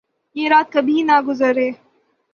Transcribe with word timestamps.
یہ 0.35 0.49
رات 0.49 0.71
کبھی 0.73 1.01
نہ 1.01 1.17
گزرے 1.27 1.69